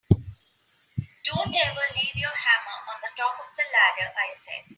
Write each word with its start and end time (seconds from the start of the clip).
Don’t 1.25 1.55
ever 1.63 1.85
leave 1.95 2.15
your 2.15 2.33
hammer 2.33 2.81
on 2.89 3.01
the 3.03 3.11
top 3.15 3.37
of 3.39 3.45
the 3.55 3.63
ladder, 3.71 4.11
I 4.17 4.31
said. 4.31 4.63